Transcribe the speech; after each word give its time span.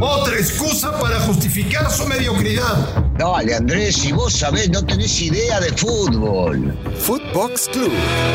Otra 0.00 0.36
excusa 0.36 0.98
para 0.98 1.20
justificar 1.20 1.90
su 1.90 2.06
mediocridad. 2.06 3.04
Dale, 3.18 3.54
Andrés, 3.54 3.96
si 3.96 4.10
vos 4.10 4.32
sabés, 4.32 4.70
no 4.70 4.82
tenés 4.84 5.20
idea 5.20 5.60
de 5.60 5.68
fútbol. 5.72 6.74
Footbox 6.96 7.68
Club, 7.68 7.92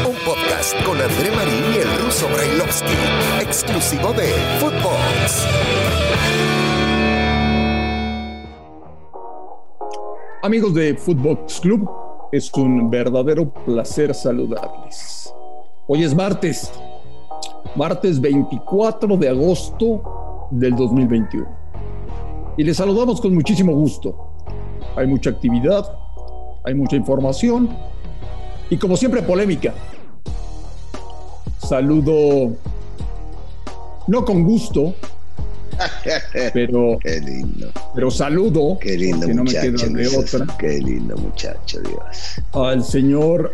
un 0.08 0.16
podcast 0.24 0.76
con 0.84 1.02
André 1.02 1.32
Marín 1.32 1.64
y 1.74 1.78
el 1.78 2.06
ruso 2.06 2.28
Brailovsky, 2.28 2.94
exclusivo 3.42 4.14
de 4.14 4.34
Footbox. 4.60 5.48
Amigos 10.44 10.74
de 10.76 10.96
Footbox 10.96 11.60
Club, 11.60 11.90
es 12.32 12.52
un 12.54 12.90
verdadero 12.92 13.52
placer 13.52 14.14
saludarles. 14.14 15.34
Hoy 15.88 16.04
es 16.04 16.14
martes, 16.14 16.72
martes 17.76 18.22
24 18.22 19.18
de 19.18 19.30
agosto 19.30 20.21
del 20.52 20.76
2021. 20.76 21.48
Y 22.58 22.64
les 22.64 22.78
saludamos 22.78 23.20
con 23.22 23.34
muchísimo 23.34 23.74
gusto. 23.74 24.34
Hay 24.96 25.08
mucha 25.08 25.30
actividad, 25.32 25.86
hay 26.64 26.76
mucha 26.76 26.96
información 26.96 27.70
y 28.70 28.78
como 28.78 28.96
siempre 28.98 29.22
polémica. 29.22 29.74
Saludo 31.58 32.52
no 34.08 34.26
con 34.26 34.44
gusto, 34.44 34.94
pero, 36.54 36.98
Qué 37.02 37.20
lindo. 37.22 37.72
pero 37.96 38.12
saludo, 38.12 38.78
Qué 38.80 38.98
lindo 38.98 39.28
que 39.28 39.34
no 39.34 39.44
me 39.44 39.52
queda 39.52 39.88
de 39.88 40.08
otra, 40.18 40.58
Qué 40.58 40.80
lindo 40.80 41.16
muchacho, 41.18 41.80
Dios. 41.82 42.42
al 42.54 42.84
señor 42.84 43.54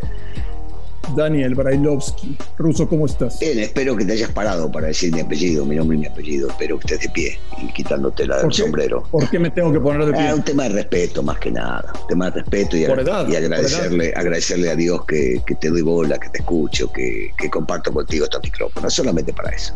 Daniel 1.16 1.56
Brailovsky. 1.56 2.38
Ruso, 2.58 2.88
¿cómo 2.88 3.06
estás? 3.06 3.40
Bien, 3.40 3.60
espero 3.60 3.96
que 3.96 4.06
te 4.06 4.14
hayas 4.14 4.32
parado 4.32 4.72
para 4.72 4.88
decir 4.88 5.14
mi 5.14 5.22
apellido, 5.22 5.66
mi 5.66 5.76
nombre 5.76 5.98
y 5.98 6.02
mi 6.02 6.08
apellido. 6.08 6.50
Espero 6.50 6.80
que 6.80 6.94
estés 6.94 7.08
de 7.08 7.10
pie 7.14 7.40
y 7.62 7.72
quitándote 7.74 8.26
la 8.26 8.36
¿Por 8.42 8.46
del 8.46 8.54
sombrero. 8.54 9.04
¿Por 9.12 9.30
qué 9.30 9.40
me 9.40 9.50
tengo 9.50 9.72
que 9.72 9.80
poner 9.80 10.06
de 10.06 10.14
pie? 10.14 10.28
Ah, 10.28 10.36
un 10.36 10.44
tema 10.44 10.64
de 10.64 10.70
respeto 10.70 11.24
más 11.24 11.40
que 11.40 11.52
nada, 11.52 11.92
un 12.02 12.08
tema 12.08 12.26
de 12.32 12.42
respeto 12.42 12.78
y, 12.78 12.84
edad, 12.84 13.26
agradecerle, 13.26 14.14
agradecerle 14.16 14.70
a 14.70 14.76
Dios 14.76 15.06
que, 15.06 15.42
que 15.46 15.56
te 15.56 15.70
doy 15.70 15.82
bola, 15.82 16.18
que 16.18 16.30
te 16.30 16.40
escucho, 16.40 16.92
que, 16.92 17.32
que 17.38 17.50
comparto 17.50 17.92
contigo 17.92 18.26
estos 18.26 18.42
micrófonos, 18.44 18.94
solamente 18.94 19.34
para 19.34 19.52
eso. 19.52 19.74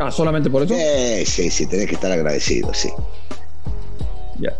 Ah, 0.00 0.10
solamente 0.10 0.50
por 0.50 0.62
eso. 0.62 0.74
Eh, 0.76 1.24
sí, 1.26 1.50
sí, 1.50 1.66
tenés 1.66 1.86
que 1.86 1.94
estar 1.94 2.12
agradecido, 2.12 2.72
sí. 2.74 2.90
Ya. 4.38 4.52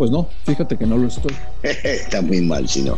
Pues 0.00 0.10
no, 0.10 0.26
fíjate 0.46 0.78
que 0.78 0.86
no 0.86 0.96
lo 0.96 1.08
estoy. 1.08 1.36
Está 1.62 2.22
muy 2.22 2.40
mal, 2.40 2.66
si 2.66 2.80
no. 2.80 2.96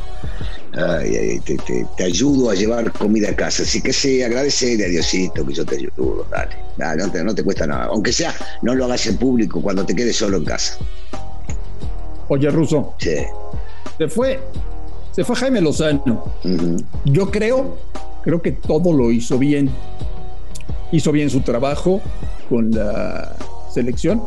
Ay, 0.72 1.16
ay, 1.16 1.40
te, 1.40 1.56
te- 1.56 1.84
te 1.96 2.04
ayudo 2.04 2.48
a 2.50 2.54
llevar 2.54 2.92
comida 2.92 3.30
a 3.30 3.34
casa, 3.34 3.64
así 3.64 3.82
que 3.82 3.92
sí, 3.92 4.22
agradecerle 4.22 4.84
a 4.84 4.88
Diosito 4.88 5.44
que 5.44 5.52
yo 5.52 5.66
te 5.66 5.74
ayudo, 5.78 6.24
dale. 6.30 6.52
Dale, 6.76 7.02
no, 7.02 7.10
te, 7.10 7.24
no 7.24 7.34
te 7.34 7.42
cuesta 7.42 7.66
nada, 7.66 7.86
aunque 7.86 8.12
sea, 8.12 8.32
no 8.62 8.72
lo 8.76 8.84
hagas 8.84 9.04
en 9.08 9.16
público 9.16 9.60
cuando 9.60 9.84
te 9.84 9.96
quedes 9.96 10.14
solo 10.14 10.36
en 10.36 10.44
casa. 10.44 10.74
Oye, 12.28 12.48
Ruso, 12.50 12.94
Sí. 12.98 13.16
se 13.98 14.08
fue, 14.08 14.38
se 15.10 15.24
fue 15.24 15.34
Jaime 15.34 15.60
Lozano. 15.60 16.24
Yo 17.04 17.32
creo, 17.32 17.78
creo 18.22 18.40
que 18.40 18.52
todo 18.52 18.92
lo 18.92 19.10
hizo 19.10 19.38
bien. 19.40 19.70
Hizo 20.92 21.10
bien 21.10 21.30
su 21.30 21.40
trabajo 21.40 22.00
con 22.48 22.70
la 22.70 23.34
selección. 23.74 24.22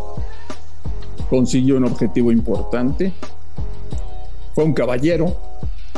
Consiguió 1.36 1.76
un 1.76 1.84
objetivo 1.84 2.32
importante. 2.32 3.12
Fue 4.54 4.64
un 4.64 4.72
caballero. 4.72 5.36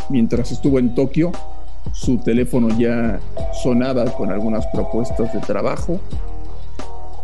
Mientras 0.09 0.51
estuvo 0.51 0.79
en 0.79 0.95
Tokio, 0.95 1.31
su 1.93 2.17
teléfono 2.17 2.69
ya 2.75 3.19
sonaba 3.61 4.05
con 4.05 4.31
algunas 4.31 4.65
propuestas 4.73 5.31
de 5.31 5.39
trabajo. 5.41 5.99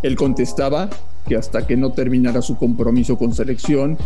Él 0.03 0.15
contestaba 0.15 0.91
que 1.27 1.35
hasta 1.35 1.65
que 1.65 1.75
no 1.75 1.91
terminara 1.93 2.43
su 2.43 2.55
compromiso 2.55 3.17
con 3.17 3.33
selección, 3.33 3.97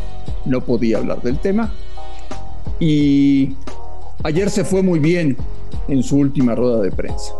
no 0.45 0.61
podía 0.61 0.99
hablar 0.99 1.21
del 1.21 1.39
tema. 1.39 1.73
Y 2.79 3.57
ayer 4.23 4.49
se 4.49 4.63
fue 4.63 4.83
muy 4.83 4.99
bien 4.99 5.35
en 5.89 6.01
su 6.01 6.15
última 6.15 6.55
rueda 6.55 6.79
de 6.79 6.91
prensa. 6.93 7.33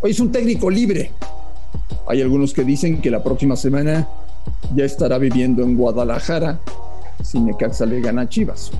Hoy 0.00 0.12
es 0.12 0.20
un 0.20 0.32
técnico 0.32 0.70
libre. 0.70 1.10
Hay 2.08 2.22
algunos 2.22 2.54
que 2.54 2.64
dicen 2.64 3.02
que 3.02 3.10
la 3.10 3.22
próxima 3.22 3.54
semana 3.54 4.08
ya 4.74 4.84
estará 4.84 5.18
viviendo 5.18 5.62
en 5.62 5.76
Guadalajara 5.76 6.60
si 7.22 7.40
Necaxa 7.40 7.86
le 7.86 8.00
gana 8.00 8.28
Chivas. 8.28 8.70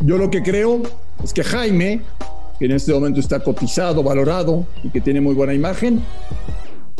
Yo 0.00 0.18
lo 0.18 0.30
que 0.30 0.42
creo 0.42 0.82
es 1.22 1.32
que 1.32 1.42
Jaime, 1.42 2.02
que 2.58 2.66
en 2.66 2.72
este 2.72 2.92
momento 2.92 3.20
está 3.20 3.40
cotizado, 3.40 4.02
valorado 4.02 4.66
y 4.82 4.90
que 4.90 5.00
tiene 5.00 5.20
muy 5.20 5.34
buena 5.34 5.54
imagen, 5.54 6.02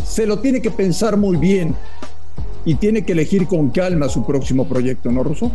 se 0.05 0.27
lo 0.27 0.39
tiene 0.39 0.61
que 0.61 0.71
pensar 0.71 1.17
muy 1.17 1.37
bien 1.37 1.75
y 2.65 2.77
tiene 2.77 3.05
que 3.05 3.13
elegir 3.13 3.47
con 3.47 3.71
calma 3.71 4.09
su 4.09 4.25
próximo 4.25 4.67
proyecto, 4.67 5.11
¿no, 5.11 5.23
Russo? 5.23 5.51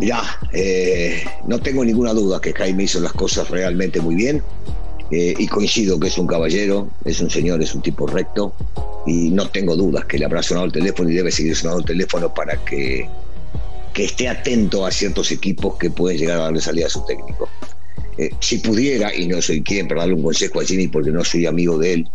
Mirá, 0.00 0.22
eh, 0.52 1.22
no 1.46 1.60
tengo 1.60 1.84
ninguna 1.84 2.12
duda 2.12 2.40
que 2.40 2.52
Jaime 2.52 2.84
hizo 2.84 3.00
las 3.00 3.12
cosas 3.12 3.50
realmente 3.50 4.00
muy 4.00 4.14
bien 4.14 4.42
eh, 5.12 5.34
y 5.38 5.46
coincido 5.46 6.00
que 6.00 6.08
es 6.08 6.16
un 6.16 6.26
caballero, 6.26 6.88
es 7.04 7.20
un 7.20 7.28
señor, 7.28 7.60
es 7.60 7.74
un 7.74 7.82
tipo 7.82 8.06
recto 8.06 8.54
y 9.06 9.28
no 9.28 9.46
tengo 9.50 9.76
dudas 9.76 10.06
que 10.06 10.16
le 10.18 10.24
habrá 10.24 10.42
sonado 10.42 10.66
el 10.66 10.72
teléfono 10.72 11.10
y 11.10 11.14
debe 11.14 11.30
seguir 11.30 11.54
sonando 11.54 11.80
el 11.80 11.86
teléfono 11.86 12.32
para 12.32 12.56
que, 12.64 13.06
que 13.92 14.04
esté 14.04 14.26
atento 14.26 14.86
a 14.86 14.90
ciertos 14.90 15.30
equipos 15.30 15.76
que 15.76 15.90
pueden 15.90 16.16
llegar 16.16 16.38
a 16.38 16.44
darle 16.44 16.62
salida 16.62 16.86
a 16.86 16.88
su 16.90 17.04
técnico. 17.04 17.46
Eh, 18.16 18.30
si 18.40 18.58
pudiera, 18.58 19.14
y 19.14 19.26
no 19.26 19.42
soy 19.42 19.62
quien 19.62 19.86
para 19.86 20.00
darle 20.00 20.14
un 20.14 20.22
consejo 20.22 20.60
a 20.60 20.64
Jimmy 20.64 20.88
porque 20.88 21.10
no 21.10 21.22
soy 21.22 21.44
amigo 21.44 21.76
de 21.76 21.92
él, 21.92 22.08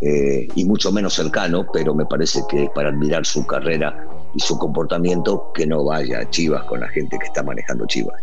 eh, 0.00 0.46
y 0.54 0.64
mucho 0.64 0.92
menos 0.92 1.14
cercano, 1.14 1.66
pero 1.72 1.92
me 1.92 2.06
parece 2.06 2.40
que 2.48 2.68
para 2.72 2.90
admirar 2.90 3.26
su 3.26 3.44
carrera 3.44 4.06
y 4.32 4.38
su 4.38 4.56
comportamiento, 4.58 5.50
que 5.52 5.66
no 5.66 5.82
vaya 5.84 6.20
a 6.20 6.30
Chivas 6.30 6.62
con 6.64 6.78
la 6.78 6.88
gente 6.88 7.18
que 7.18 7.26
está 7.26 7.42
manejando 7.42 7.84
Chivas. 7.86 8.22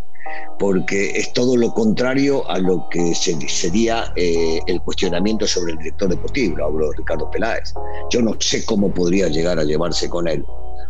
Porque 0.59 1.11
es 1.11 1.33
todo 1.33 1.57
lo 1.57 1.73
contrario 1.73 2.47
a 2.49 2.59
lo 2.59 2.87
que 2.89 3.15
se- 3.15 3.37
sería 3.47 4.11
eh, 4.15 4.59
el 4.67 4.79
cuestionamiento 4.81 5.47
sobre 5.47 5.73
el 5.73 5.79
director 5.79 6.09
deportivo, 6.09 6.63
hablo 6.63 6.89
de 6.91 6.97
Ricardo 6.97 7.29
Peláez. 7.31 7.73
Yo 8.11 8.21
no 8.21 8.35
sé 8.39 8.63
cómo 8.65 8.91
podría 8.93 9.27
llegar 9.27 9.57
a 9.59 9.63
llevarse 9.63 10.09
con 10.09 10.27
él. 10.27 10.45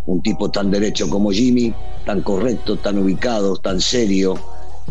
Un 0.05 0.21
tipo 0.21 0.49
tan 0.51 0.71
derecho 0.71 1.09
como 1.09 1.31
Jimmy, 1.31 1.73
tan 2.05 2.21
correcto, 2.21 2.77
tan 2.77 2.97
ubicado, 2.97 3.55
tan 3.57 3.79
serio, 3.79 4.37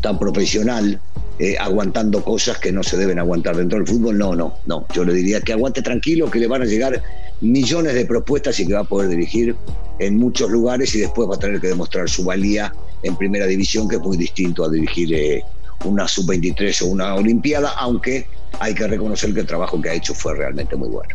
tan 0.01 0.19
profesional, 0.19 1.01
eh, 1.39 1.57
aguantando 1.59 2.23
cosas 2.25 2.59
que 2.59 2.71
no 2.73 2.83
se 2.83 2.97
deben 2.97 3.19
aguantar 3.19 3.57
dentro 3.57 3.79
del 3.79 3.87
fútbol. 3.89 4.17
No, 4.19 4.35
no, 4.35 4.55
no. 4.67 4.87
Yo 4.95 5.05
le 5.05 5.13
diría 5.13 5.41
que 5.41 5.53
aguante 5.53 5.83
tranquilo, 5.83 6.31
que 6.31 6.39
le 6.39 6.47
van 6.47 6.63
a 6.63 6.67
llegar 6.67 7.03
millones 7.41 7.95
de 7.95 8.05
propuestas 8.07 8.61
y 8.61 8.67
que 8.67 8.75
va 8.75 8.81
a 8.81 8.85
poder 8.85 9.09
dirigir 9.09 9.57
en 9.99 10.17
muchos 10.17 10.51
lugares 10.51 10.95
y 10.95 11.01
después 11.01 11.29
va 11.29 11.35
a 11.35 11.39
tener 11.39 11.61
que 11.61 11.69
demostrar 11.69 12.09
su 12.09 12.25
valía 12.25 12.73
en 13.03 13.17
primera 13.17 13.47
división, 13.47 13.89
que 13.89 13.97
es 13.97 14.03
muy 14.03 14.17
distinto 14.17 14.65
a 14.65 14.71
dirigir 14.71 15.13
eh, 15.15 15.43
una 15.85 16.07
sub-23 16.07 16.83
o 16.83 16.87
una 16.87 17.15
Olimpiada, 17.15 17.71
aunque 17.79 18.27
hay 18.59 18.75
que 18.75 18.87
reconocer 18.87 19.33
que 19.33 19.41
el 19.41 19.47
trabajo 19.47 19.81
que 19.81 19.91
ha 19.91 19.95
hecho 19.95 20.15
fue 20.15 20.35
realmente 20.35 20.77
muy 20.77 20.89
bueno. 20.89 21.15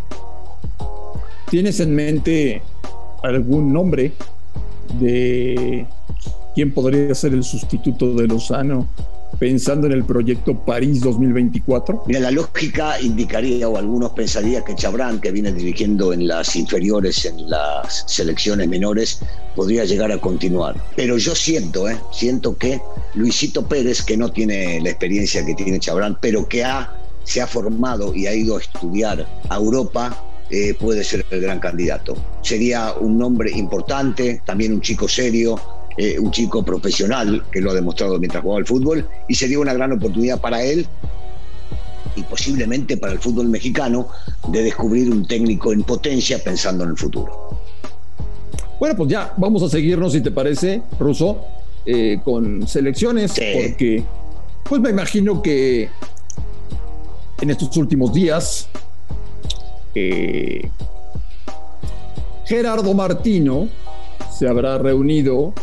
¿Tienes 1.49 1.79
en 1.79 1.95
mente 1.95 2.61
algún 3.23 3.71
nombre 3.71 4.11
de 4.99 5.85
quién 6.55 6.73
podría 6.73 7.13
ser 7.13 7.33
el 7.33 7.43
sustituto 7.43 8.13
de 8.13 8.27
Lozano 8.27 8.87
pensando 9.39 9.87
en 9.87 9.93
el 9.93 10.05
proyecto 10.05 10.53
París 10.65 11.01
2024? 11.01 12.03
Mira, 12.07 12.19
la 12.19 12.31
lógica 12.31 12.99
indicaría, 13.01 13.67
o 13.67 13.77
algunos 13.77 14.11
pensarían 14.11 14.63
que 14.63 14.75
Chabrán, 14.75 15.19
que 15.19 15.31
viene 15.31 15.51
dirigiendo 15.51 16.13
en 16.13 16.27
las 16.27 16.55
inferiores, 16.55 17.25
en 17.25 17.49
las 17.49 18.05
selecciones 18.07 18.67
menores, 18.67 19.19
podría 19.55 19.85
llegar 19.85 20.11
a 20.11 20.19
continuar. 20.19 20.75
Pero 20.95 21.17
yo 21.17 21.35
siento, 21.35 21.89
¿eh? 21.89 21.97
siento 22.11 22.57
que 22.57 22.79
Luisito 23.13 23.67
Pérez, 23.67 24.01
que 24.01 24.17
no 24.17 24.31
tiene 24.31 24.79
la 24.81 24.89
experiencia 24.89 25.45
que 25.45 25.55
tiene 25.55 25.79
Chabrán, 25.79 26.17
pero 26.21 26.47
que 26.47 26.63
ha, 26.63 26.95
se 27.23 27.41
ha 27.41 27.47
formado 27.47 28.13
y 28.13 28.27
ha 28.27 28.33
ido 28.33 28.57
a 28.57 28.61
estudiar 28.61 29.27
a 29.49 29.55
Europa, 29.55 30.21
eh, 30.49 30.75
puede 30.79 31.03
ser 31.03 31.25
el 31.31 31.41
gran 31.41 31.59
candidato. 31.59 32.15
Sería 32.41 32.93
un 32.93 33.17
nombre 33.17 33.49
importante, 33.51 34.41
también 34.45 34.73
un 34.73 34.81
chico 34.81 35.07
serio, 35.07 35.59
eh, 35.97 36.19
un 36.19 36.31
chico 36.31 36.63
profesional 36.63 37.43
que 37.51 37.61
lo 37.61 37.71
ha 37.71 37.73
demostrado 37.73 38.19
mientras 38.19 38.41
jugaba 38.43 38.59
al 38.59 38.65
fútbol 38.65 39.07
y 39.27 39.35
sería 39.35 39.59
una 39.59 39.73
gran 39.73 39.91
oportunidad 39.93 40.39
para 40.41 40.61
él 40.63 40.87
y 42.15 42.23
posiblemente 42.23 42.97
para 42.97 43.13
el 43.13 43.19
fútbol 43.19 43.47
mexicano 43.49 44.07
de 44.49 44.63
descubrir 44.63 45.09
un 45.11 45.25
técnico 45.27 45.73
en 45.73 45.83
potencia 45.83 46.41
pensando 46.43 46.83
en 46.83 46.91
el 46.91 46.97
futuro. 46.97 47.59
Bueno, 48.79 48.95
pues 48.95 49.09
ya 49.09 49.33
vamos 49.37 49.63
a 49.63 49.69
seguirnos, 49.69 50.13
si 50.13 50.21
te 50.21 50.31
parece, 50.31 50.81
Russo, 50.99 51.41
eh, 51.85 52.19
con 52.23 52.67
selecciones, 52.67 53.31
Sí. 53.31 53.43
porque 53.53 54.03
pues 54.63 54.81
me 54.81 54.89
imagino 54.89 55.41
que 55.41 55.89
en 57.41 57.49
estos 57.49 57.75
últimos 57.77 58.13
días 58.13 58.67
eh, 59.93 60.69
Gerardo 62.45 62.93
Martino 62.93 63.67
se 64.37 64.47
habrá 64.47 64.77
reunido 64.77 65.53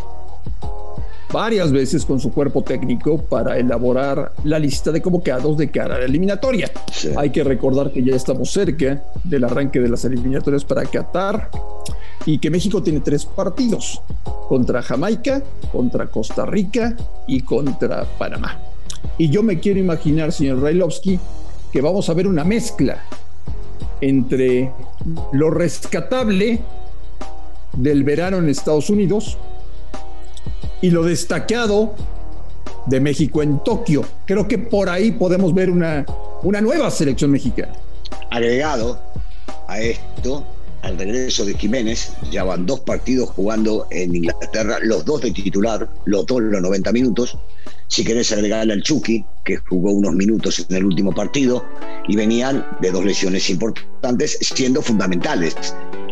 varias 1.32 1.72
veces 1.72 2.04
con 2.04 2.20
su 2.20 2.30
cuerpo 2.30 2.62
técnico 2.62 3.18
para 3.18 3.58
elaborar 3.58 4.32
la 4.44 4.58
lista 4.58 4.92
de 4.92 5.00
convocados 5.00 5.56
de 5.56 5.70
cara 5.70 5.96
a 5.96 5.98
la 5.98 6.04
eliminatoria. 6.04 6.70
Hay 7.16 7.30
que 7.30 7.42
recordar 7.42 7.90
que 7.90 8.04
ya 8.04 8.14
estamos 8.14 8.50
cerca 8.50 9.02
del 9.24 9.44
arranque 9.44 9.80
de 9.80 9.88
las 9.88 10.04
eliminatorias 10.04 10.64
para 10.64 10.84
Qatar 10.84 11.50
y 12.26 12.38
que 12.38 12.50
México 12.50 12.82
tiene 12.82 13.00
tres 13.00 13.24
partidos, 13.24 14.00
contra 14.48 14.82
Jamaica, 14.82 15.42
contra 15.72 16.06
Costa 16.06 16.44
Rica 16.44 16.94
y 17.26 17.40
contra 17.40 18.04
Panamá. 18.18 18.60
Y 19.18 19.30
yo 19.30 19.42
me 19.42 19.58
quiero 19.58 19.80
imaginar, 19.80 20.30
señor 20.32 20.60
Railovsky, 20.60 21.18
que 21.72 21.80
vamos 21.80 22.08
a 22.10 22.14
ver 22.14 22.28
una 22.28 22.44
mezcla 22.44 23.02
entre 24.00 24.70
lo 25.32 25.50
rescatable 25.50 26.60
del 27.76 28.04
verano 28.04 28.36
en 28.36 28.48
Estados 28.48 28.90
Unidos 28.90 29.38
y 30.82 30.90
lo 30.90 31.04
destacado 31.04 31.94
de 32.86 33.00
México 33.00 33.42
en 33.42 33.62
Tokio. 33.64 34.04
Creo 34.26 34.46
que 34.46 34.58
por 34.58 34.90
ahí 34.90 35.12
podemos 35.12 35.54
ver 35.54 35.70
una, 35.70 36.04
una 36.42 36.60
nueva 36.60 36.90
selección 36.90 37.30
mexicana. 37.30 37.72
Agregado 38.30 39.00
a 39.68 39.80
esto, 39.80 40.44
al 40.82 40.98
regreso 40.98 41.44
de 41.44 41.54
Jiménez, 41.54 42.12
ya 42.30 42.42
van 42.44 42.66
dos 42.66 42.80
partidos 42.80 43.30
jugando 43.30 43.86
en 43.90 44.16
Inglaterra, 44.16 44.78
los 44.82 45.04
dos 45.04 45.22
de 45.22 45.30
titular, 45.30 45.88
los 46.04 46.26
dos 46.26 46.42
los 46.42 46.60
90 46.60 46.92
minutos. 46.92 47.38
Si 47.86 48.04
querés 48.04 48.32
agregarle 48.32 48.72
al 48.72 48.82
Chucky, 48.82 49.24
que 49.44 49.56
jugó 49.58 49.92
unos 49.92 50.14
minutos 50.14 50.66
en 50.68 50.76
el 50.76 50.84
último 50.84 51.14
partido, 51.14 51.64
y 52.08 52.16
venían 52.16 52.66
de 52.80 52.90
dos 52.90 53.04
lesiones 53.04 53.48
importantes, 53.48 54.38
siendo 54.40 54.82
fundamentales 54.82 55.54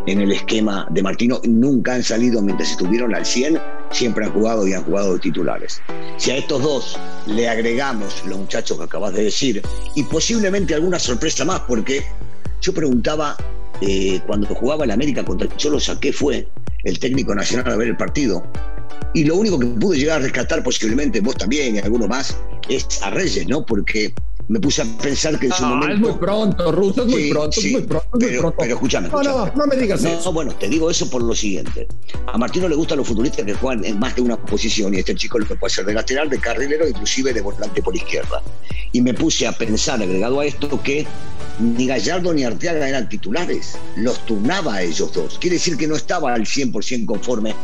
en 0.07 0.21
el 0.21 0.31
esquema 0.31 0.87
de 0.91 1.03
Martino. 1.03 1.41
Nunca 1.45 1.95
han 1.95 2.05
salido 2.05 2.41
mientras 2.41 2.71
estuvieron 2.71 3.15
al 3.15 3.27
100, 3.27 3.59
siempre 3.91 4.25
han 4.25 4.33
jugado 4.33 4.67
y 4.67 4.73
han 4.73 4.85
jugado 4.85 5.15
de 5.15 5.19
titulares. 5.21 5.81
Si 6.17 6.31
a 6.31 6.37
estos 6.37 6.63
dos 6.63 6.99
le 7.27 7.49
agregamos 7.49 8.25
los 8.27 8.39
muchachos 8.39 8.79
que 8.79 8.85
acabas 8.85 9.15
de 9.15 9.25
decir, 9.25 9.63
y 9.95 10.03
posiblemente 10.05 10.75
alguna 10.75 10.99
sorpresa 10.99 11.45
más, 11.45 11.61
porque 11.61 12.05
yo 12.61 12.73
preguntaba 12.73 13.37
eh, 13.81 14.21
cuando 14.27 14.47
jugaba 14.55 14.85
el 14.85 14.91
América 14.91 15.25
contra 15.25 15.47
el 15.47 15.57
Cholo 15.57 15.81
Saqué 15.81 16.13
fue 16.13 16.49
el 16.85 16.99
técnico 16.99 17.35
nacional 17.35 17.73
a 17.73 17.77
ver 17.77 17.89
el 17.89 17.97
partido. 17.97 18.43
Y 19.13 19.25
lo 19.25 19.37
único 19.37 19.59
que 19.59 19.67
pude 19.67 19.99
llegar 19.99 20.21
a 20.21 20.25
rescatar, 20.25 20.63
posiblemente 20.63 21.21
vos 21.21 21.37
también 21.37 21.77
y 21.77 21.79
alguno 21.79 22.07
más, 22.07 22.37
es 22.69 23.03
a 23.03 23.11
Reyes, 23.11 23.49
¿no? 23.49 23.67
Porque 23.67 24.15
me 24.51 24.59
puse 24.59 24.83
a 24.83 24.85
pensar 25.01 25.39
que 25.39 25.47
en 25.47 25.53
su 25.53 25.65
momento. 25.65 25.95
Es 25.95 26.01
muy 26.01 26.13
pronto, 26.15 26.73
Russo, 26.73 27.03
es 27.03 27.09
muy 27.09 27.31
pronto, 27.31 27.61
es 27.61 27.71
muy 27.73 27.83
pronto, 27.83 28.09
pero, 28.19 28.31
muy 28.33 28.39
pronto. 28.41 28.57
Pero 28.59 28.75
escúchame, 28.75 29.09
No, 29.09 29.23
no, 29.23 29.53
no 29.55 29.67
me 29.67 29.77
digas 29.77 30.05
eso. 30.05 30.23
No, 30.25 30.33
bueno, 30.33 30.53
te 30.57 30.69
digo 30.69 30.91
eso 30.91 31.09
por 31.09 31.23
lo 31.23 31.37
siguiente. 31.37 31.87
A 32.27 32.37
Martino 32.37 32.69
le 32.69 32.75
gustan 32.75 32.99
los 32.99 33.07
futbolistas 33.07 33.45
que 33.47 33.55
juegan 33.55 33.85
en 33.85 34.01
más 34.01 34.17
de 34.17 34.23
una 34.23 34.37
posición, 34.37 34.93
y 34.93 34.99
este 34.99 35.15
chico 35.15 35.39
lo 35.39 35.47
que 35.47 35.55
puede 35.55 35.71
hacer 35.73 35.85
de 35.85 35.95
lateral, 35.95 36.29
de 36.29 36.41
carrilero, 36.41 36.89
inclusive 36.89 37.33
de 37.33 37.41
volante 37.41 37.81
por 37.81 37.95
izquierda. 37.95 38.43
Y 38.91 39.01
me 39.01 39.15
puse 39.15 39.47
a 39.47 39.53
pensar, 39.53 40.03
agregado 40.03 40.41
a 40.41 40.45
esto, 40.45 40.83
que 40.83 41.07
ni 41.61 41.87
Gallardo 41.87 42.35
ni 42.35 42.43
Arteaga 42.43 42.89
eran 42.89 43.09
titulares, 43.09 43.79
los 43.95 44.19
turnaba 44.27 44.75
a 44.75 44.83
ellos 44.83 45.13
dos. 45.13 45.39
Quiere 45.39 45.57
decir 45.57 45.77
que 45.77 45.87
no 45.87 45.95
estaba 45.95 46.35
al 46.35 46.43
100% 46.43 47.07
conforme 47.07 47.55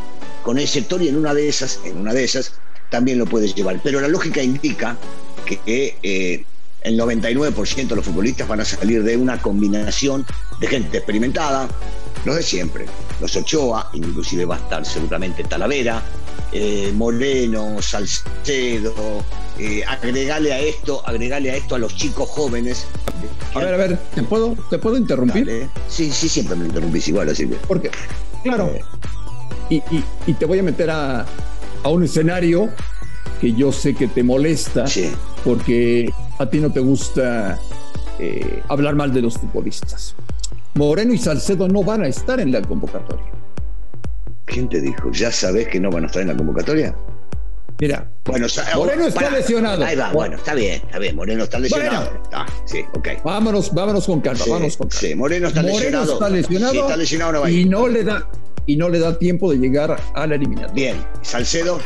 con 0.41 0.57
el 0.57 0.69
sector 0.69 1.01
y 1.01 1.09
en 1.09 1.17
una 1.17 1.33
de 1.33 1.49
esas, 1.49 1.81
en 1.83 1.97
una 1.97 2.13
de 2.13 2.23
esas, 2.23 2.53
también 2.89 3.17
lo 3.17 3.25
puedes 3.25 3.53
llevar. 3.55 3.81
Pero 3.83 3.99
la 3.99 4.07
lógica 4.07 4.41
indica 4.41 4.95
que 5.45 5.59
eh, 6.03 6.45
el 6.87 6.99
99% 6.99 7.87
de 7.87 7.95
los 7.95 8.05
futbolistas 8.05 8.47
van 8.47 8.61
a 8.61 8.65
salir 8.65 9.03
de 9.03 9.17
una 9.17 9.41
combinación 9.41 10.25
de 10.59 10.67
gente 10.67 10.97
experimentada, 10.97 11.67
los 12.25 12.35
de 12.35 12.43
siempre, 12.43 12.85
los 13.21 13.35
Ochoa, 13.35 13.89
inclusive 13.93 14.45
va 14.45 14.55
a 14.55 14.59
estar 14.59 14.85
seguramente 14.85 15.43
Talavera, 15.43 16.01
eh, 16.51 16.91
Moreno, 16.95 17.81
Salcedo, 17.81 19.23
eh, 19.59 19.83
agregale 19.85 20.53
a 20.53 20.59
esto, 20.59 21.05
agregale 21.05 21.51
a 21.51 21.55
esto 21.55 21.75
a 21.75 21.79
los 21.79 21.95
chicos 21.95 22.29
jóvenes. 22.29 22.87
A 23.53 23.59
ver, 23.59 23.73
a 23.73 23.77
ver, 23.77 23.99
¿te 24.15 24.23
puedo, 24.23 24.55
¿te 24.69 24.77
puedo 24.77 24.97
interrumpir? 24.97 25.69
Sí, 25.89 26.11
sí, 26.11 26.29
siempre 26.29 26.55
me 26.55 26.65
interrumpís 26.65 27.07
igual, 27.09 27.29
así 27.29 27.47
que. 27.47 27.55
Porque, 27.67 27.91
claro, 28.43 28.71
y, 29.69 29.81
y, 30.25 30.33
te 30.33 30.45
voy 30.45 30.59
a 30.59 30.63
meter 30.63 30.89
a, 30.89 31.25
a 31.83 31.89
un 31.89 32.03
escenario 32.03 32.69
que 33.41 33.53
yo 33.53 33.71
sé 33.71 33.93
que 33.93 34.07
te 34.07 34.23
molesta, 34.23 34.85
porque 35.43 36.11
a 36.39 36.49
ti 36.49 36.59
no 36.59 36.71
te 36.71 36.79
gusta 36.79 37.59
eh, 38.19 38.61
hablar 38.69 38.95
mal 38.95 39.13
de 39.13 39.21
los 39.21 39.35
futbolistas. 39.35 40.15
Moreno 40.75 41.13
y 41.13 41.17
Salcedo 41.17 41.67
no 41.67 41.83
van 41.83 42.03
a 42.03 42.07
estar 42.07 42.39
en 42.39 42.51
la 42.51 42.61
convocatoria. 42.61 43.31
¿Quién 44.45 44.69
te 44.69 44.79
dijo? 44.79 45.11
¿Ya 45.11 45.31
sabes 45.31 45.67
que 45.67 45.79
no 45.79 45.89
van 45.89 46.03
a 46.03 46.07
estar 46.07 46.21
en 46.21 46.29
la 46.29 46.37
convocatoria? 46.37 46.95
Mira, 47.79 48.09
bueno, 48.25 48.47
Moreno 48.75 49.05
está 49.05 49.29
lesionado. 49.29 49.85
Ahí 49.85 49.95
va, 49.95 50.11
bueno, 50.11 50.37
está 50.37 50.55
bien, 50.55 50.81
está 50.83 50.97
bien. 50.97 51.15
Moreno 51.15 51.43
está 51.43 51.59
lesionado. 51.59 52.09
sí, 52.65 52.83
ok. 52.93 53.09
Vámonos, 53.23 53.71
vámonos 53.73 54.05
con 54.05 54.19
calma, 54.21 54.43
vámonos 54.47 54.77
con 54.77 54.87
calma. 54.87 54.99
Sí, 54.99 55.13
Moreno 55.13 55.47
está 55.47 55.61
Moreno 55.61 55.79
lesionado. 55.79 56.13
está 56.13 56.29
lesionado. 56.29 56.73
Sí, 56.73 56.79
está 56.79 56.97
lesionado 56.97 57.31
no 57.33 57.41
va 57.41 57.51
y 57.51 57.65
no 57.65 57.87
le 57.87 58.03
da 58.03 58.27
y 58.65 58.77
no 58.77 58.89
le 58.89 58.99
da 58.99 59.17
tiempo 59.17 59.51
de 59.51 59.57
llegar 59.57 59.95
a 60.13 60.27
la 60.27 60.35
eliminatoria. 60.35 60.93
Bien, 60.93 61.05
Salcedo. 61.21 61.79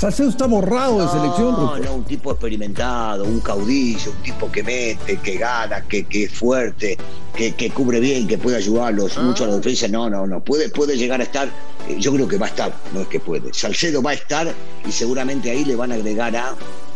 Salcedo 0.00 0.30
está 0.30 0.46
borrado 0.46 0.98
de 0.98 1.08
selección. 1.08 1.52
No, 1.52 1.76
no, 1.76 1.94
un 1.96 2.04
tipo 2.04 2.30
experimentado, 2.30 3.24
un 3.24 3.40
caudillo, 3.40 4.12
un 4.12 4.22
tipo 4.22 4.50
que 4.50 4.62
mete, 4.62 5.18
que 5.18 5.36
gana, 5.36 5.82
que, 5.82 6.06
que 6.06 6.24
es 6.24 6.32
fuerte, 6.32 6.96
que, 7.36 7.54
que, 7.54 7.68
cubre 7.68 8.00
bien, 8.00 8.26
que 8.26 8.38
puede 8.38 8.56
ayudarlos 8.56 9.18
ah. 9.18 9.20
mucho 9.20 9.44
a 9.44 9.48
la 9.48 9.56
defensa. 9.56 9.88
No, 9.88 10.08
no, 10.08 10.26
no. 10.26 10.42
Puede, 10.42 10.70
puede 10.70 10.96
llegar 10.96 11.20
a 11.20 11.24
estar, 11.24 11.48
eh, 11.86 11.96
yo 11.98 12.14
creo 12.14 12.26
que 12.26 12.38
va 12.38 12.46
a 12.46 12.48
estar, 12.48 12.72
no 12.94 13.02
es 13.02 13.08
que 13.08 13.20
puede. 13.20 13.52
Salcedo 13.52 14.00
va 14.00 14.12
a 14.12 14.14
estar 14.14 14.54
y 14.88 14.90
seguramente 14.90 15.50
ahí 15.50 15.66
le 15.66 15.76
van 15.76 15.92
a 15.92 15.96
agregar 15.96 16.34
a 16.34 16.54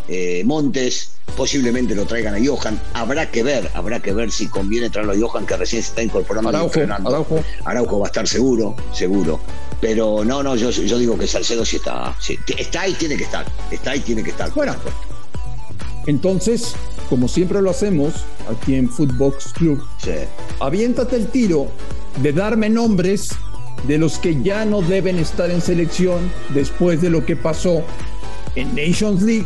eh, 0.08 0.42
Montes, 0.46 1.10
posiblemente 1.36 1.94
lo 1.94 2.06
traigan 2.06 2.34
a 2.34 2.38
Johan. 2.42 2.80
Habrá 2.94 3.30
que 3.30 3.42
ver, 3.42 3.70
habrá 3.74 4.00
que 4.00 4.14
ver 4.14 4.30
si 4.30 4.48
conviene 4.48 4.88
traerlo 4.90 5.12
a 5.12 5.16
Johan, 5.28 5.44
que 5.44 5.56
recién 5.58 5.82
se 5.82 5.90
está 5.90 6.02
incorporando 6.02 6.48
Araujo, 6.48 6.80
Araujo. 6.80 7.44
Araujo 7.64 7.98
va 7.98 8.06
a 8.06 8.08
estar 8.08 8.26
seguro, 8.26 8.76
seguro. 8.92 9.40
Pero 9.84 10.24
no, 10.24 10.42
no, 10.42 10.56
yo, 10.56 10.70
yo 10.70 10.98
digo 10.98 11.18
que 11.18 11.26
Salcedo 11.26 11.62
sí 11.62 11.76
está. 11.76 12.16
está 12.56 12.80
ahí, 12.80 12.94
tiene 12.94 13.18
que 13.18 13.24
estar. 13.24 13.44
Está 13.70 13.90
ahí, 13.90 14.00
tiene 14.00 14.24
que 14.24 14.30
estar. 14.30 14.50
Bueno, 14.54 14.74
entonces, 16.06 16.74
como 17.10 17.28
siempre 17.28 17.60
lo 17.60 17.68
hacemos 17.68 18.14
aquí 18.50 18.76
en 18.76 18.88
Footbox 18.88 19.52
Club, 19.52 19.86
aviéntate 20.58 21.16
el 21.16 21.26
tiro 21.26 21.68
de 22.22 22.32
darme 22.32 22.70
nombres 22.70 23.32
de 23.86 23.98
los 23.98 24.16
que 24.16 24.42
ya 24.42 24.64
no 24.64 24.80
deben 24.80 25.18
estar 25.18 25.50
en 25.50 25.60
selección 25.60 26.32
después 26.54 27.02
de 27.02 27.10
lo 27.10 27.26
que 27.26 27.36
pasó 27.36 27.82
en 28.54 28.74
Nations 28.74 29.20
League 29.20 29.44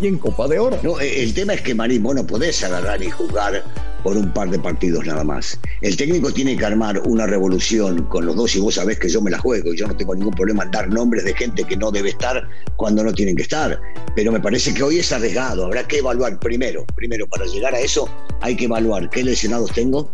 y 0.00 0.06
en 0.06 0.16
Copa 0.16 0.48
de 0.48 0.58
Oro. 0.58 0.78
No, 0.82 0.98
eh, 1.00 1.22
el 1.22 1.34
tema 1.34 1.52
es 1.52 1.60
que 1.60 1.74
Marín, 1.74 2.02
vos 2.02 2.14
no 2.14 2.26
podés 2.26 2.64
agarrar 2.64 3.02
y 3.02 3.10
jugar 3.10 3.62
por 4.06 4.16
un 4.16 4.32
par 4.32 4.48
de 4.48 4.58
partidos 4.60 5.04
nada 5.04 5.24
más. 5.24 5.58
El 5.80 5.96
técnico 5.96 6.32
tiene 6.32 6.56
que 6.56 6.64
armar 6.64 7.00
una 7.08 7.26
revolución 7.26 8.04
con 8.04 8.24
los 8.24 8.36
dos 8.36 8.54
y 8.54 8.60
vos 8.60 8.76
sabés 8.76 9.00
que 9.00 9.08
yo 9.08 9.20
me 9.20 9.32
la 9.32 9.38
juego 9.40 9.74
y 9.74 9.76
yo 9.76 9.88
no 9.88 9.96
tengo 9.96 10.14
ningún 10.14 10.32
problema 10.32 10.62
en 10.62 10.70
dar 10.70 10.88
nombres 10.88 11.24
de 11.24 11.34
gente 11.34 11.64
que 11.64 11.76
no 11.76 11.90
debe 11.90 12.10
estar 12.10 12.48
cuando 12.76 13.02
no 13.02 13.12
tienen 13.12 13.34
que 13.34 13.42
estar. 13.42 13.80
Pero 14.14 14.30
me 14.30 14.38
parece 14.38 14.72
que 14.72 14.84
hoy 14.84 15.00
es 15.00 15.10
arriesgado. 15.10 15.66
Habrá 15.66 15.88
que 15.88 15.98
evaluar 15.98 16.38
primero, 16.38 16.86
primero 16.94 17.26
para 17.26 17.46
llegar 17.46 17.74
a 17.74 17.80
eso 17.80 18.08
hay 18.42 18.54
que 18.54 18.66
evaluar 18.66 19.10
qué 19.10 19.24
lesionados 19.24 19.72
tengo, 19.72 20.08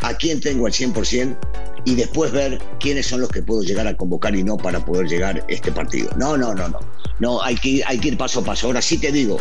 a 0.00 0.14
quién 0.14 0.40
tengo 0.40 0.64
al 0.64 0.72
100% 0.72 1.36
y 1.84 1.96
después 1.96 2.32
ver 2.32 2.58
quiénes 2.80 3.04
son 3.04 3.20
los 3.20 3.28
que 3.28 3.42
puedo 3.42 3.62
llegar 3.62 3.86
a 3.86 3.94
convocar 3.94 4.34
y 4.34 4.42
no 4.42 4.56
para 4.56 4.82
poder 4.82 5.06
llegar 5.06 5.36
a 5.36 5.44
este 5.52 5.70
partido. 5.70 6.08
No, 6.16 6.38
no, 6.38 6.54
no, 6.54 6.66
no. 6.70 6.78
No, 7.20 7.42
hay 7.42 7.56
que, 7.56 7.82
hay 7.84 7.98
que 7.98 8.08
ir 8.08 8.16
paso 8.16 8.40
a 8.40 8.44
paso. 8.44 8.68
Ahora 8.68 8.80
sí 8.80 8.96
te 8.96 9.12
digo 9.12 9.36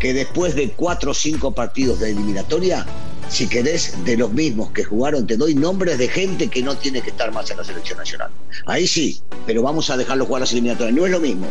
que 0.00 0.14
después 0.14 0.54
de 0.54 0.70
cuatro 0.70 1.10
o 1.10 1.14
cinco 1.14 1.54
partidos 1.54 2.00
de 2.00 2.12
eliminatoria, 2.12 2.86
si 3.28 3.46
querés, 3.48 4.04
de 4.04 4.16
los 4.16 4.32
mismos 4.32 4.70
que 4.72 4.84
jugaron, 4.84 5.26
te 5.26 5.36
doy 5.36 5.54
nombres 5.54 5.98
de 5.98 6.08
gente 6.08 6.48
que 6.48 6.62
no 6.62 6.76
tiene 6.76 7.00
que 7.00 7.10
estar 7.10 7.32
más 7.32 7.50
en 7.50 7.56
la 7.56 7.64
selección 7.64 7.98
nacional. 7.98 8.30
Ahí 8.66 8.86
sí, 8.86 9.20
pero 9.46 9.62
vamos 9.62 9.90
a 9.90 9.96
dejarlo 9.96 10.26
jugar 10.26 10.40
las 10.40 10.52
eliminatorias. 10.52 10.94
No 10.94 11.06
es 11.06 11.12
lo 11.12 11.20
mismo 11.20 11.46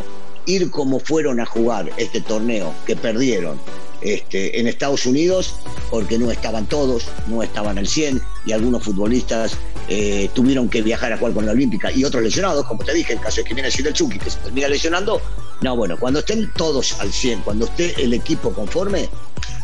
ir 0.46 0.70
como 0.72 1.00
fueron 1.00 1.40
a 1.40 1.46
jugar 1.46 1.92
este 1.98 2.22
torneo, 2.22 2.74
que 2.86 2.96
perdieron, 2.96 3.60
este, 4.02 4.60
en 4.60 4.68
Estados 4.68 5.06
Unidos 5.06 5.56
porque 5.92 6.18
no 6.18 6.32
estaban 6.32 6.66
todos, 6.66 7.06
no 7.28 7.44
estaban 7.44 7.78
al 7.78 7.88
100 7.88 8.20
y 8.48 8.52
algunos 8.52 8.84
futbolistas 8.84 9.54
eh, 9.90 10.30
tuvieron 10.34 10.70
que 10.70 10.82
viajar 10.82 11.14
a 11.14 11.18
jugar 11.18 11.34
con 11.34 11.46
la 11.46 11.52
Olímpica 11.52 11.92
y 11.92 12.04
otros 12.04 12.24
lesionados, 12.24 12.66
como 12.66 12.84
te 12.84 12.94
dije, 12.94 13.14
el 13.14 13.20
caso 13.20 13.38
de 13.38 13.44
que 13.44 13.54
viene 13.54 13.70
siendo 13.70 13.90
el 13.90 13.96
Chucky, 13.96 14.18
que 14.18 14.30
se 14.30 14.40
termina 14.40 14.68
lesionando. 14.68 15.22
No, 15.62 15.76
bueno, 15.76 15.98
cuando 16.00 16.20
estén 16.20 16.52
todos 16.54 17.00
al 17.00 17.12
100, 17.12 17.42
cuando 17.42 17.66
esté 17.66 17.94
el 18.02 18.14
equipo 18.14 18.52
conforme, 18.52 19.08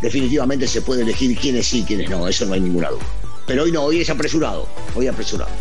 definitivamente 0.01 0.67
se 0.67 0.81
puede 0.81 1.01
elegir 1.03 1.37
quiénes 1.37 1.67
sí 1.67 1.79
y 1.79 1.83
quiénes 1.83 2.09
no, 2.09 2.27
eso 2.27 2.45
no 2.45 2.53
hay 2.53 2.61
ninguna 2.61 2.89
duda. 2.89 3.05
Pero 3.45 3.63
hoy 3.63 3.71
no, 3.71 3.83
hoy 3.83 4.01
es 4.01 4.09
apresurado, 4.09 4.67
hoy 4.95 5.07
apresurado. 5.07 5.51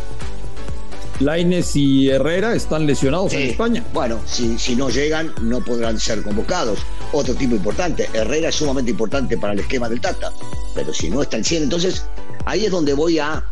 Laines 1.20 1.74
y 1.76 2.10
Herrera 2.10 2.54
están 2.54 2.86
lesionados 2.86 3.32
en 3.32 3.50
España. 3.50 3.82
Bueno, 3.94 4.20
si, 4.26 4.58
si 4.58 4.76
no 4.76 4.90
llegan, 4.90 5.32
no 5.40 5.64
podrán 5.64 5.98
ser 5.98 6.22
convocados. 6.22 6.80
Otro 7.12 7.34
tipo 7.34 7.54
importante, 7.54 8.08
Herrera 8.12 8.50
es 8.50 8.56
sumamente 8.56 8.90
importante 8.90 9.38
para 9.38 9.54
el 9.54 9.60
esquema 9.60 9.88
del 9.88 10.00
Tata, 10.00 10.32
pero 10.74 10.92
si 10.92 11.08
no 11.08 11.22
está 11.22 11.38
en 11.38 11.44
100, 11.44 11.62
entonces 11.64 12.04
ahí 12.44 12.66
es 12.66 12.70
donde 12.70 12.92
voy 12.92 13.18
a 13.18 13.44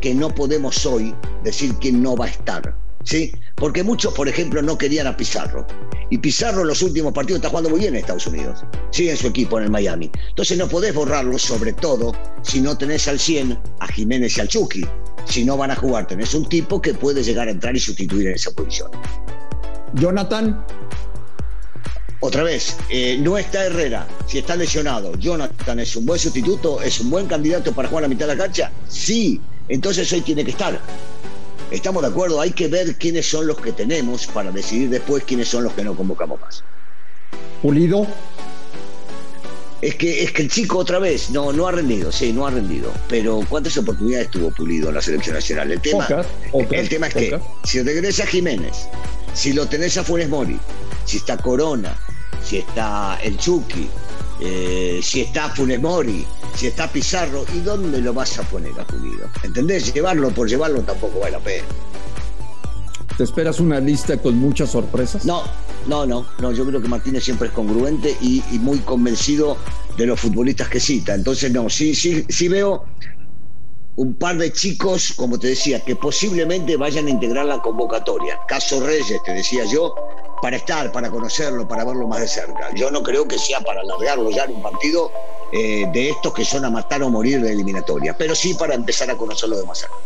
que 0.00 0.14
no 0.14 0.32
podemos 0.32 0.86
hoy 0.86 1.14
decir 1.42 1.74
quién 1.80 2.02
no 2.02 2.16
va 2.16 2.26
a 2.26 2.28
estar. 2.28 2.74
¿sí? 3.04 3.32
Porque 3.58 3.82
muchos, 3.82 4.14
por 4.14 4.28
ejemplo, 4.28 4.62
no 4.62 4.78
querían 4.78 5.06
a 5.06 5.16
Pizarro. 5.16 5.66
Y 6.10 6.18
Pizarro 6.18 6.62
en 6.62 6.68
los 6.68 6.80
últimos 6.82 7.12
partidos 7.12 7.38
está 7.38 7.48
jugando 7.48 7.70
muy 7.70 7.80
bien 7.80 7.94
en 7.94 8.00
Estados 8.00 8.26
Unidos. 8.26 8.60
Sigue 8.90 9.10
en 9.10 9.16
su 9.16 9.26
equipo 9.26 9.58
en 9.58 9.64
el 9.64 9.70
Miami. 9.70 10.10
Entonces 10.28 10.56
no 10.56 10.68
podés 10.68 10.94
borrarlo, 10.94 11.38
sobre 11.38 11.72
todo 11.72 12.14
si 12.42 12.60
no 12.60 12.78
tenés 12.78 13.08
al 13.08 13.18
100 13.18 13.58
a 13.80 13.88
Jiménez 13.88 14.36
y 14.38 14.40
al 14.40 14.48
Chucky. 14.48 14.86
Si 15.26 15.44
no 15.44 15.56
van 15.56 15.70
a 15.70 15.76
jugar, 15.76 16.06
tenés 16.06 16.32
un 16.34 16.48
tipo 16.48 16.80
que 16.80 16.94
puede 16.94 17.22
llegar 17.22 17.48
a 17.48 17.50
entrar 17.50 17.76
y 17.76 17.80
sustituir 17.80 18.28
en 18.28 18.34
esa 18.34 18.50
posición. 18.52 18.90
Jonathan. 19.94 20.64
Otra 22.20 22.42
vez, 22.42 22.76
eh, 22.90 23.16
no 23.20 23.38
está 23.38 23.64
Herrera, 23.64 24.08
si 24.26 24.38
está 24.38 24.56
lesionado. 24.56 25.14
Jonathan 25.16 25.78
es 25.78 25.94
un 25.94 26.04
buen 26.04 26.18
sustituto, 26.18 26.82
es 26.82 26.98
un 26.98 27.10
buen 27.10 27.28
candidato 27.28 27.72
para 27.72 27.88
jugar 27.88 28.02
a 28.02 28.08
la 28.08 28.08
mitad 28.08 28.26
de 28.26 28.34
la 28.34 28.42
cancha. 28.42 28.72
Sí, 28.88 29.40
entonces 29.68 30.12
hoy 30.12 30.22
tiene 30.22 30.44
que 30.44 30.50
estar. 30.50 30.80
Estamos 31.70 32.02
de 32.02 32.08
acuerdo, 32.08 32.40
hay 32.40 32.52
que 32.52 32.68
ver 32.68 32.96
quiénes 32.96 33.26
son 33.26 33.46
los 33.46 33.58
que 33.58 33.72
tenemos 33.72 34.26
para 34.26 34.50
decidir 34.50 34.88
después 34.88 35.24
quiénes 35.24 35.48
son 35.48 35.64
los 35.64 35.74
que 35.74 35.84
no 35.84 35.94
convocamos 35.94 36.40
más. 36.40 36.64
Pulido. 37.62 38.06
Es 39.80 39.94
que, 39.94 40.24
es 40.24 40.32
que 40.32 40.42
el 40.42 40.50
chico 40.50 40.78
otra 40.78 40.98
vez 40.98 41.30
no, 41.30 41.52
no 41.52 41.68
ha 41.68 41.72
rendido, 41.72 42.10
sí, 42.10 42.32
no 42.32 42.46
ha 42.46 42.50
rendido. 42.50 42.90
Pero 43.08 43.44
¿cuántas 43.48 43.76
oportunidades 43.76 44.30
tuvo 44.30 44.50
Pulido 44.50 44.88
en 44.88 44.94
la 44.94 45.02
selección 45.02 45.36
nacional? 45.36 45.70
El 45.70 45.80
tema, 45.80 46.08
el 46.70 46.88
tema 46.88 47.06
es 47.08 47.14
que 47.14 47.40
si 47.64 47.82
regresa 47.82 48.26
Jiménez, 48.26 48.88
si 49.34 49.52
lo 49.52 49.66
tenés 49.66 49.96
a 49.98 50.04
Funes 50.04 50.28
Mori, 50.28 50.58
si 51.04 51.18
está 51.18 51.36
Corona, 51.36 51.96
si 52.42 52.58
está 52.58 53.20
el 53.22 53.36
Chucky, 53.38 53.88
eh, 54.40 55.00
si 55.02 55.20
está 55.20 55.50
Funes 55.50 55.80
Mori, 55.80 56.26
si 56.54 56.66
está 56.66 56.90
Pizarro, 56.90 57.44
¿y 57.54 57.60
dónde 57.60 58.00
lo 58.00 58.12
vas 58.12 58.38
a 58.38 58.42
poner 58.42 58.72
a 58.80 58.86
Pulido? 58.86 59.28
¿Entendés? 59.42 59.92
Llevarlo 59.92 60.30
por 60.30 60.48
llevarlo 60.48 60.82
tampoco 60.82 61.20
vale 61.20 61.32
la 61.32 61.40
pena. 61.40 61.64
¿Te 63.16 63.24
esperas 63.24 63.58
una 63.58 63.80
lista 63.80 64.16
con 64.16 64.36
muchas 64.36 64.70
sorpresas? 64.70 65.24
No, 65.24 65.42
no, 65.88 66.06
no, 66.06 66.24
no. 66.38 66.52
Yo 66.52 66.64
creo 66.64 66.80
que 66.80 66.86
Martínez 66.86 67.24
siempre 67.24 67.48
es 67.48 67.54
congruente 67.54 68.16
y, 68.20 68.42
muy 68.60 68.78
convencido 68.78 69.56
de 69.96 70.06
los 70.06 70.20
futbolistas 70.20 70.68
que 70.68 70.78
cita. 70.78 71.14
Entonces, 71.14 71.50
no, 71.50 71.68
sí, 71.68 71.96
sí, 71.96 72.24
sí 72.28 72.46
veo 72.46 72.84
un 73.96 74.14
par 74.14 74.38
de 74.38 74.52
chicos, 74.52 75.14
como 75.16 75.40
te 75.40 75.48
decía, 75.48 75.80
que 75.84 75.96
posiblemente 75.96 76.76
vayan 76.76 77.08
a 77.08 77.10
integrar 77.10 77.46
la 77.46 77.60
convocatoria. 77.60 78.38
Caso 78.46 78.78
Reyes, 78.78 79.20
te 79.24 79.32
decía 79.32 79.64
yo, 79.64 79.92
para 80.40 80.56
estar, 80.56 80.92
para 80.92 81.10
conocerlo, 81.10 81.66
para 81.66 81.84
verlo 81.84 82.06
más 82.06 82.20
de 82.20 82.28
cerca. 82.28 82.74
Yo 82.74 82.90
no 82.90 83.02
creo 83.02 83.26
que 83.26 83.38
sea 83.38 83.60
para 83.60 83.80
alargarlo 83.80 84.30
ya 84.30 84.44
en 84.44 84.56
un 84.56 84.62
partido 84.62 85.10
eh, 85.52 85.86
de 85.92 86.10
estos 86.10 86.32
que 86.32 86.44
son 86.44 86.64
a 86.64 86.70
matar 86.70 87.02
o 87.02 87.10
morir 87.10 87.40
de 87.40 87.52
eliminatoria, 87.52 88.16
pero 88.16 88.34
sí 88.34 88.54
para 88.54 88.74
empezar 88.74 89.10
a 89.10 89.16
conocerlo 89.16 89.58
de 89.58 89.66
más 89.66 89.78
cerca. 89.78 89.96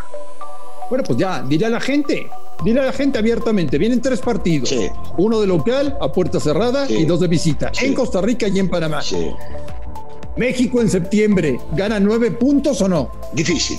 Bueno, 0.88 1.04
pues 1.04 1.18
ya, 1.18 1.42
dirá 1.42 1.68
la 1.68 1.80
gente, 1.80 2.28
dirá 2.62 2.84
la 2.84 2.92
gente 2.92 3.18
abiertamente, 3.18 3.78
vienen 3.78 4.02
tres 4.02 4.20
partidos, 4.20 4.74
uno 5.16 5.40
de 5.40 5.46
local 5.46 5.96
a 6.00 6.12
puerta 6.12 6.38
cerrada 6.38 6.86
y 6.90 7.04
dos 7.06 7.20
de 7.20 7.28
visita, 7.28 7.72
en 7.80 7.94
Costa 7.94 8.20
Rica 8.20 8.46
y 8.48 8.58
en 8.58 8.68
Panamá. 8.68 9.00
México 10.36 10.80
en 10.80 10.90
septiembre, 10.90 11.60
¿gana 11.72 11.98
nueve 11.98 12.30
puntos 12.30 12.80
o 12.82 12.88
no? 12.88 13.10
Difícil 13.32 13.78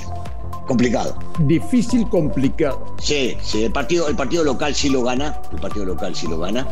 complicado. 0.65 1.17
Difícil, 1.39 2.08
complicado. 2.10 2.96
Sí, 3.00 3.38
sí, 3.41 3.63
el 3.63 3.72
partido, 3.72 4.08
el 4.08 4.15
partido 4.15 4.43
local 4.43 4.74
sí 4.75 4.89
lo 4.89 5.03
gana, 5.03 5.39
el 5.51 5.60
partido 5.60 5.86
local 5.86 6.15
sí 6.15 6.27
lo 6.27 6.39
gana. 6.39 6.67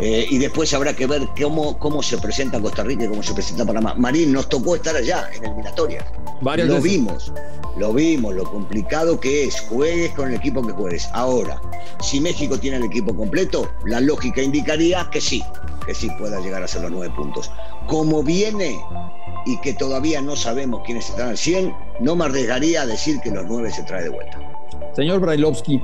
Eh, 0.00 0.26
y 0.30 0.38
después 0.38 0.72
habrá 0.74 0.94
que 0.94 1.06
ver 1.06 1.28
cómo, 1.40 1.76
cómo 1.78 2.02
se 2.02 2.18
presenta 2.18 2.60
Costa 2.60 2.84
Rica 2.84 3.04
y 3.04 3.08
cómo 3.08 3.22
se 3.22 3.34
presenta 3.34 3.64
Panamá. 3.64 3.94
Marín, 3.94 4.32
nos 4.32 4.48
tocó 4.48 4.76
estar 4.76 4.94
allá 4.94 5.28
en 5.34 5.44
eliminatoria. 5.44 6.06
Varias 6.40 6.68
lo 6.68 6.80
vimos, 6.80 7.32
lo 7.76 7.92
vimos, 7.92 8.34
lo 8.34 8.44
complicado 8.44 9.18
que 9.18 9.44
es. 9.44 9.60
Juegues 9.62 10.12
con 10.12 10.28
el 10.28 10.34
equipo 10.34 10.64
que 10.64 10.72
juegues. 10.72 11.08
Ahora, 11.12 11.60
si 12.00 12.20
México 12.20 12.58
tiene 12.58 12.76
el 12.76 12.84
equipo 12.84 13.14
completo, 13.14 13.68
la 13.86 14.00
lógica 14.00 14.40
indicaría 14.40 15.08
que 15.10 15.20
sí, 15.20 15.42
que 15.84 15.94
sí 15.94 16.08
pueda 16.18 16.40
llegar 16.40 16.62
a 16.62 16.68
ser 16.68 16.82
los 16.82 16.92
nueve 16.92 17.12
puntos. 17.16 17.50
Como 17.88 18.22
viene 18.22 18.80
y 19.46 19.58
que 19.60 19.74
todavía 19.74 20.20
no 20.20 20.36
sabemos 20.36 20.82
quiénes 20.84 21.08
están 21.08 21.30
al 21.30 21.38
100, 21.38 21.74
no 22.00 22.14
me 22.14 22.26
arriesgaría 22.26 22.82
a 22.82 22.86
decir 22.86 23.18
que 23.20 23.30
los 23.30 23.46
nueve 23.46 23.72
se 23.72 23.82
trae 23.82 24.04
de 24.04 24.10
vuelta. 24.10 24.38
Señor 24.94 25.20
Brailovsky, 25.20 25.82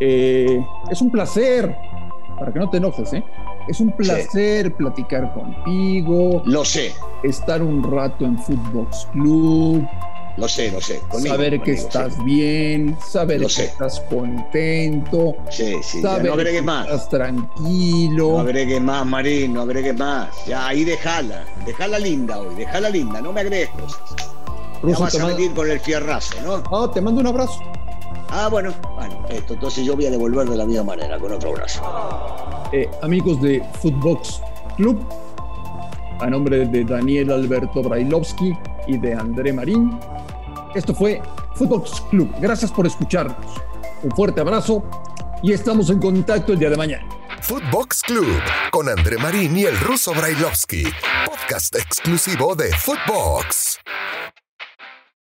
eh, 0.00 0.64
es 0.90 1.00
un 1.00 1.10
placer, 1.10 1.76
para 2.38 2.52
que 2.52 2.58
no 2.58 2.70
te 2.70 2.76
enojes, 2.78 3.12
¿eh? 3.12 3.24
Es 3.68 3.80
un 3.80 3.92
placer 3.92 4.72
platicar 4.74 5.32
contigo. 5.34 6.42
Lo 6.46 6.64
sé. 6.64 6.94
Estar 7.22 7.62
un 7.62 7.82
rato 7.82 8.24
en 8.24 8.38
Footbox 8.38 9.08
Club. 9.12 9.86
Lo 10.38 10.46
sé, 10.46 10.70
lo 10.70 10.80
sé. 10.80 11.00
saber 11.26 11.60
que 11.62 11.72
estás 11.72 12.22
bien, 12.24 12.96
saber 13.04 13.40
que 13.40 13.64
estás 13.64 14.00
contento. 14.08 15.34
Sí, 15.50 15.74
sí, 15.82 16.00
saber 16.00 16.26
no 16.26 16.34
agregues 16.34 16.62
más. 16.62 16.86
Estás 16.86 17.08
tranquilo. 17.08 18.32
No 18.34 18.40
agregues 18.40 18.80
más, 18.80 19.04
Marín, 19.04 19.54
no 19.54 19.62
agregues 19.62 19.98
más. 19.98 20.28
Ya, 20.46 20.68
ahí 20.68 20.84
déjala. 20.84 21.44
Déjala 21.66 21.98
linda 21.98 22.38
hoy, 22.38 22.54
déjala 22.54 22.88
linda, 22.88 23.20
no 23.20 23.32
me 23.32 23.40
agregues 23.40 23.70
cosas. 23.70 24.00
Ruso, 24.80 25.00
vas 25.00 25.14
a 25.16 25.26
medir 25.26 25.52
con 25.54 25.68
el 25.68 25.80
fierrazo, 25.80 26.36
¿no? 26.42 26.62
Ah, 26.70 26.88
te 26.94 27.00
mando 27.00 27.20
un 27.20 27.26
abrazo. 27.26 27.60
Ah, 28.30 28.48
bueno, 28.50 28.74
bueno, 28.94 29.24
esto, 29.30 29.54
entonces 29.54 29.84
yo 29.84 29.96
voy 29.96 30.06
a 30.06 30.10
devolver 30.10 30.48
de 30.48 30.56
la 30.56 30.66
misma 30.66 30.84
manera, 30.84 31.18
con 31.18 31.32
otro 31.32 31.50
abrazo. 31.50 31.82
Eh, 32.72 32.88
amigos 33.02 33.40
de 33.40 33.62
Footbox 33.80 34.42
Club, 34.76 34.98
a 36.20 36.28
nombre 36.28 36.66
de 36.66 36.84
Daniel 36.84 37.32
Alberto 37.32 37.82
Brailovsky 37.82 38.56
y 38.86 38.98
de 38.98 39.14
André 39.14 39.52
Marín, 39.52 39.98
esto 40.74 40.94
fue 40.94 41.22
Footbox 41.54 42.02
Club. 42.10 42.30
Gracias 42.40 42.70
por 42.70 42.86
escucharnos. 42.86 43.36
Un 44.02 44.10
fuerte 44.12 44.40
abrazo 44.40 44.84
y 45.42 45.52
estamos 45.52 45.90
en 45.90 45.98
contacto 45.98 46.52
el 46.52 46.58
día 46.58 46.70
de 46.70 46.76
mañana. 46.76 47.06
Footbox 47.40 48.02
Club 48.02 48.40
con 48.70 48.88
André 48.88 49.16
Marín 49.16 49.56
y 49.56 49.64
el 49.64 49.78
ruso 49.80 50.12
Brailovsky, 50.12 50.84
podcast 51.24 51.74
exclusivo 51.76 52.54
de 52.54 52.70
Footbox. 52.76 53.78